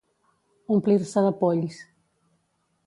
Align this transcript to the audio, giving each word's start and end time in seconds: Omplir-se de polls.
Omplir-se 0.75 1.25
de 1.27 1.33
polls. 1.43 1.81